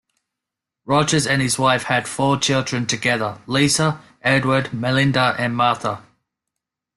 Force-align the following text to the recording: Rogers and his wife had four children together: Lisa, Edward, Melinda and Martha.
Rogers 0.83 1.27
and 1.27 1.43
his 1.43 1.59
wife 1.59 1.83
had 1.83 2.07
four 2.07 2.35
children 2.39 2.87
together: 2.87 3.39
Lisa, 3.45 4.01
Edward, 4.23 4.73
Melinda 4.73 5.35
and 5.37 5.55
Martha. 5.55 6.01